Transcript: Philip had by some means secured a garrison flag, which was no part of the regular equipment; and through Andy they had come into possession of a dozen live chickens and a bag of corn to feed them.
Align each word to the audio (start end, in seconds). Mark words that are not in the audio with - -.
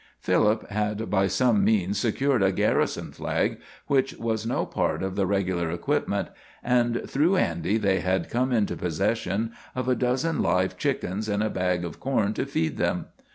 Philip 0.19 0.67
had 0.71 1.11
by 1.11 1.27
some 1.27 1.63
means 1.63 1.99
secured 1.99 2.41
a 2.41 2.51
garrison 2.51 3.11
flag, 3.11 3.59
which 3.85 4.15
was 4.17 4.47
no 4.47 4.65
part 4.65 5.03
of 5.03 5.15
the 5.15 5.27
regular 5.27 5.69
equipment; 5.69 6.29
and 6.63 7.07
through 7.07 7.35
Andy 7.35 7.77
they 7.77 7.99
had 7.99 8.27
come 8.27 8.51
into 8.51 8.75
possession 8.75 9.51
of 9.75 9.87
a 9.87 9.93
dozen 9.93 10.41
live 10.41 10.75
chickens 10.75 11.29
and 11.29 11.43
a 11.43 11.51
bag 11.51 11.85
of 11.85 11.99
corn 11.99 12.33
to 12.33 12.47
feed 12.47 12.77
them. 12.77 13.09